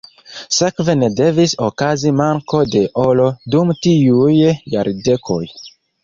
Sekve 0.59 0.93
ne 1.01 1.07
devis 1.17 1.51
okazi 1.65 2.13
manko 2.21 2.61
de 2.75 2.81
oro 3.03 3.27
dum 3.57 3.73
tiuj 3.83 4.33
jardekoj. 4.77 5.39